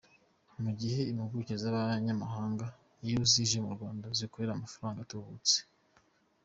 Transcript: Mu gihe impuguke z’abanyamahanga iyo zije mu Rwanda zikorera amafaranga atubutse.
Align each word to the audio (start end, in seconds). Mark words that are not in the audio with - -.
Mu 0.63 0.71
gihe 0.79 1.01
impuguke 1.11 1.53
z’abanyamahanga 1.61 2.65
iyo 3.05 3.21
zije 3.31 3.57
mu 3.65 3.69
Rwanda 3.75 4.05
zikorera 4.17 4.51
amafaranga 4.55 4.99
atubutse. 5.01 5.57